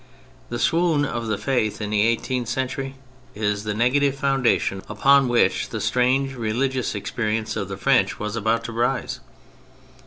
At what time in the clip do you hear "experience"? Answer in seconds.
6.95-7.55